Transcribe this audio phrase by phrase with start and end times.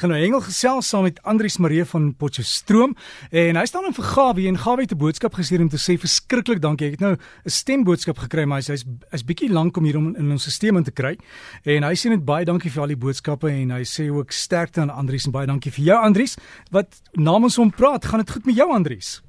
[0.00, 2.94] gaan nou hengel gesels saam met Andrius Marie van Potchefstroom
[3.30, 5.98] en hy staan in vir Gawie en Gawie het 'n boodskap gestuur om te sê
[6.00, 6.86] verskriklik dankie.
[6.86, 10.30] Ek het nou 'n stemboodskap gekry maar hy's hy's bietjie lank om hier om in
[10.30, 11.18] ons stelsel te kry.
[11.64, 14.80] En hy sê net baie dankie vir al die boodskappe en hy sê ook sterkte
[14.80, 16.36] aan Andrius en baie dankie vir jou Andrius
[16.70, 18.04] wat namens hom praat.
[18.04, 19.22] Gaan dit goed met jou Andrius?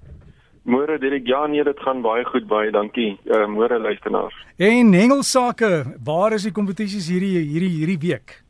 [0.63, 3.17] Môre Dirk, ja nee, dit gaan baie goed, baie dankie.
[3.25, 4.35] Uh môre luisteraars.
[4.57, 8.43] En hengelsake, waar is die kompetisies hierdie hierdie hierdie week?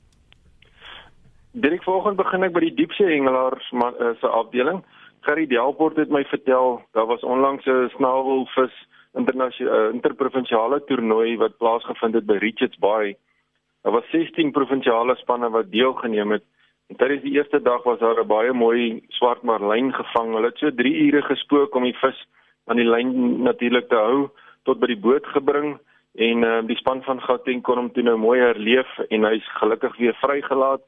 [1.51, 4.77] Direk vanoggend begin ek by die diepsee hengelaars uh, se afdeling.
[5.27, 8.71] Gerry Delport het my vertel daar was onlangs 'n snavelvis
[9.19, 13.17] internasionale uh, interprovinsiale toernooi wat plaasgevind het by Richards Bay.
[13.83, 16.43] Daar was 16 provinsiale spanne wat deelgeneem het.
[16.87, 20.33] En tydens die eerste dag was daar 'n baie mooi swart marlyn gevang.
[20.33, 22.27] Hulle het so 3 ure gespook om die vis
[22.65, 24.29] aan die lyn natuurlik te hou
[24.63, 25.79] tot by die boot gebring
[26.15, 29.97] en uh, die span van Gauteng kon hom toe nou mooi herleef en hy's gelukkig
[29.97, 30.81] weer vrygelaat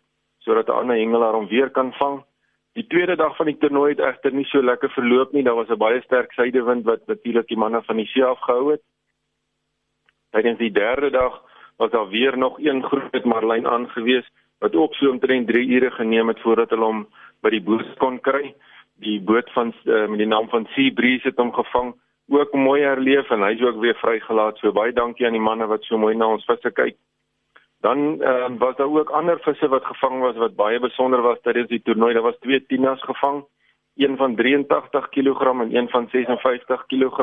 [0.44, 2.24] sodat 'n ander hengelaar hom weer kan vang.
[2.74, 5.44] Die tweede dag van die toernooi het egter nie so lekker verloop nie.
[5.44, 8.82] Daar was 'n baie sterk suidewind wat natuurlik die manne van die see afgehou het.
[10.32, 11.41] Tydens die derde dag
[11.77, 16.27] was daar weer nog een groot marlyn aangewees wat ook so omtrent 3 ure geneem
[16.27, 17.07] het voordat hulle hom
[17.41, 18.54] by die boot kon kry.
[19.04, 21.94] Die boot van uh, met die naam van Sea Breeze het hom gevang,
[22.30, 24.57] ook mooi herleef en hy's ook weer vrygelaat.
[24.57, 26.98] So baie dankie aan die manne wat so mooi na ons visse kyk.
[27.84, 31.67] Dan uh, was daar ook ander visse wat gevang was wat baie besonder was tydens
[31.67, 32.13] die toernooi.
[32.13, 33.41] Daar was twee tinas gevang,
[33.99, 37.17] een van 83 kg en een van 56 kg.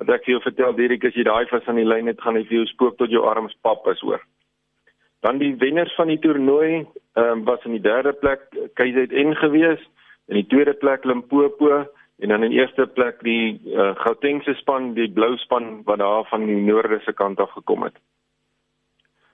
[0.00, 2.38] Wat ek vir jou vertel, Dirk, as jy daai vis aan die lyn het, gaan
[2.40, 4.24] hy vir jou spook tot jou arms pap is hoor.
[5.20, 6.86] Dan die wenners van die toernooi
[7.20, 8.48] um, was in die derde plek
[8.80, 9.84] KZN gewees,
[10.32, 11.82] in die tweede plek Limpopo
[12.22, 16.48] en dan in eerste plek die uh, Gautengse span, die blou span wat daar van
[16.48, 18.00] die noorde se kant af gekom het.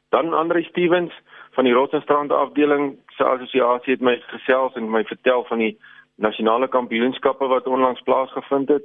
[0.08, 1.12] Dan Andre Stevens
[1.50, 5.74] van die Rotsenstrand afdeling se assosiasie het my gesels en my vertel van die
[6.14, 8.84] nasionale kampioenskappe wat onlangs plaasgevind het.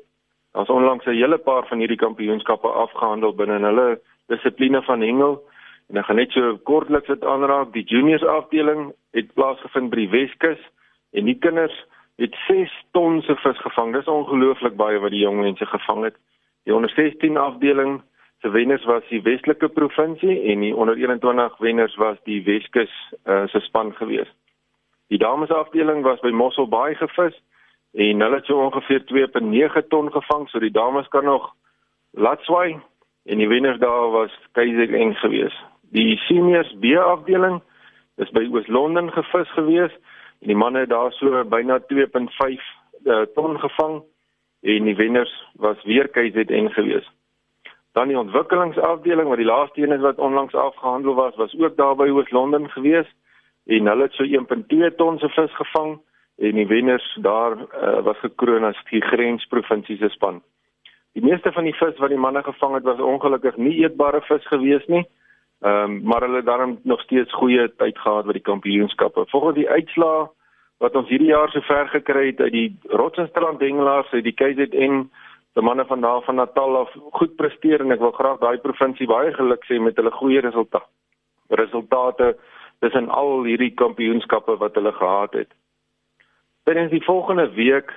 [0.52, 5.42] Daar's onlangs 'n hele paar van hierdie kampioenskappe afgehandel binne hulle dissipline van hengel.
[5.90, 7.74] En ek gaan net so kortliks dit aanraak.
[7.74, 10.60] Die juniors afdeling het plaasgevind by die Weskus
[11.12, 11.86] en die kinders
[12.18, 13.94] het 6 ton se vis gevang.
[13.94, 16.16] Dis ongelooflik baie wat die jong mense gevang het.
[16.64, 18.02] Die onder 16 afdeling
[18.44, 22.92] se wenners was die Weselike provinsie en die onder 21 wenners was die Weskus
[23.24, 24.28] uh, se span gewees.
[25.08, 27.38] Die dames afdeling was by Mossel Bay gevis
[27.94, 31.54] en hulle het so ongeveer 2.9 ton gevang, so die dames kan nog
[32.12, 32.82] laat swaai
[33.24, 35.56] en die wenners daar was KZN gewees.
[35.96, 37.62] Die seniors B afdeling
[38.20, 39.96] is by Oos-London gevis gewees
[40.44, 42.60] en die manne het daar so byna 2.5
[43.08, 44.02] uh, ton gevang
[44.68, 47.08] en die wenners was weer KZN gewees.
[47.94, 51.96] Dan die ontwikkelingsafdeling wat die laaste een is wat onlangs afgehandel was, was ook daar
[51.96, 53.10] by Oos-London gewees
[53.66, 56.00] en hulle het so 1.2 ton se vis gevang
[56.38, 60.42] en die wenners daar uh, was gekroon as die grensprovinsie se span.
[61.14, 64.48] Die meeste van die vis wat die manne gevang het was ongelukkig nie eetbare vis
[64.50, 65.06] gewees nie.
[65.62, 69.26] Ehm um, maar hulle het daarom nog steeds goeie tyd gehad by die kampioenskappe.
[69.30, 70.26] Volgens die uitslae
[70.84, 75.06] wat ons hierdie jaar sover gekry het uit die Rotsenstrand hengelaars uit die KZN
[75.54, 79.08] die manne van daar van Natal af goed presteer en ek wil graag daai provinsie
[79.08, 80.90] baie geluk sê met hulle goeie resultate.
[81.50, 82.34] Resultate
[82.80, 85.52] tussen al hierdie kampioenskappe wat hulle gehad het.
[86.66, 87.94] Binne die volgende week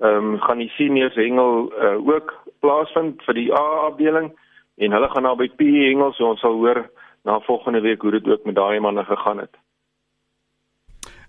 [0.00, 4.32] ehm um, gaan die seniors hengel uh, ook plaasvind vir die A afdeling
[4.76, 6.82] en hulle gaan naby P hengel so ons sal hoor
[7.24, 9.56] na volgende week hoe dit ook met daai manne gegaan het.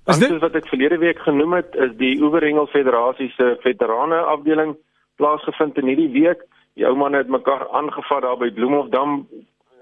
[0.07, 4.75] Dit wat ek verlede week genoem het is die Oeverhengel Federasie se veterane afdeling
[5.17, 6.43] plaasgevind in hierdie week.
[6.77, 9.23] Die ou manne het mekaar aangevat daar by Bloemhofdam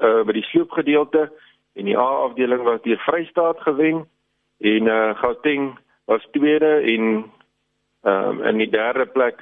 [0.04, 1.30] uh by die sloopgedeelte
[1.76, 4.06] en die A afdeling was deur Vrystaat gewen
[4.60, 5.76] en uh Gauteng
[6.06, 7.32] was tweede en
[8.04, 9.40] ehm uh, in die derde plek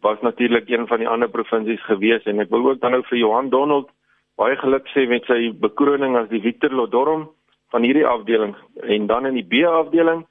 [0.00, 3.18] was natuurlik een van die ander provinsies gewees en ek wil ook dan nou vir
[3.18, 3.88] Johan Donald
[4.36, 7.28] baie geluk sê met sy bekroning as die Victor Lodorm
[7.74, 10.26] van hierdie afdeling en dan in die B afdeling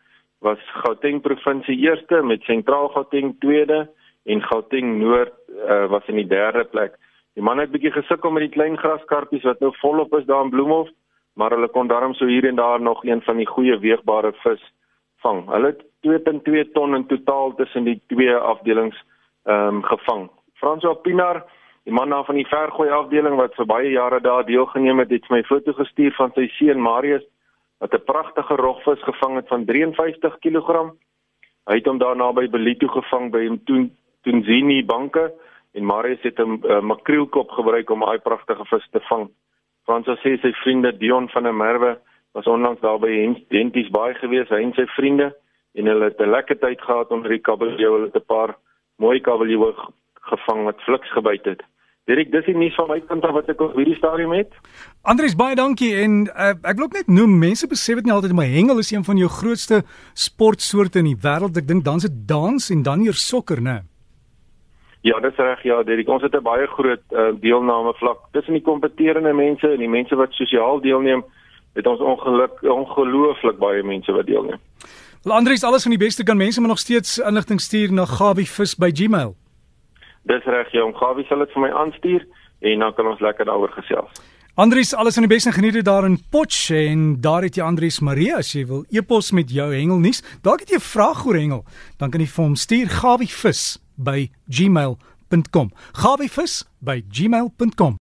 [0.45, 3.87] was Gauteng provinsie eerste met Sentraal Gauteng tweede
[4.23, 6.95] en Gauteng Noord uh, was in die derde plek.
[7.33, 10.53] Die man het bietjie gesukkel met die klein graskarpies wat nou volop is daar in
[10.53, 10.89] Bloemhof,
[11.33, 14.61] maar hulle kon daarom so hier en daar nog een van die goeie weegbare vis
[15.25, 15.47] vang.
[15.49, 18.97] Hulle het 2.2 ton in totaal tussen die twee afdelings
[19.43, 20.29] ehm um, gevang.
[20.61, 21.43] François Pinar,
[21.83, 25.29] die man daar van die vergooi afdeling wat vir baie jare daar deelgeneem het, het
[25.29, 27.25] my foto gestuur van sy seun Marius
[27.79, 30.93] wat 'n pragtige rogvis gevang het van 53 kg.
[31.67, 33.89] Hy het hom daar naby Belito gevang by hom toe
[34.23, 35.31] Tunzini banke
[35.73, 39.29] en Marius het 'n uh, makreelkop gebruik om daai pragtige vis te vang.
[39.85, 41.97] Frans sê sy vriende Dion van der Merwe
[42.33, 43.11] Was onlangs daar by
[43.53, 45.29] Henties baie gewees, hy en sy vriende
[45.77, 47.93] en hulle het 'n lekker tyd gehad onder die kabeljou.
[47.93, 48.57] Hulle het 'n paar
[48.97, 49.73] mooi kabeljoue
[50.13, 51.61] gevang wat fliks gebyt het.
[52.05, 54.51] Dirk, dis die nuus van my kant af wat ek op hierdie stadium het.
[55.01, 58.45] Andries baie dankie en uh, ek wil net noem mense besef dit nie altyd maar
[58.45, 59.83] hengel is een van jou grootste
[60.13, 61.57] sportsoorte in die wêreld.
[61.57, 63.92] Ek dink dan se dans en dan hier sokker, né?
[65.03, 66.07] Ja, dis reg ja, Dirk.
[66.07, 70.15] Ons het 'n baie groot uh, deelname vlak tussen die kompeterende mense en die mense
[70.15, 71.23] wat sosiaal deelneem.
[71.73, 74.59] Het ons ongeluk ongelooflik baie mense wat deelneem.
[75.23, 79.35] Wel Andries, alles van die beste kan mense maar nog steeds inligting stuur na gabivis@gmail.
[80.23, 82.25] Dis reg, jy om Gawie sal dit vir my aanstuur
[82.59, 84.11] en dan kan ons lekker daaroor gesels.
[84.55, 87.99] Andries, alles van die beste geniet dit daar in Potch en daar het jy Andries
[87.99, 90.23] Maria as jy wil e-pos met jou hengelnuus.
[90.41, 91.65] Dalk het jy 'n vraag oor hengel,
[91.97, 95.69] dan kan jy vir hom stuur gawivis by gmail.com.
[95.93, 97.91] gawivis by gmail.com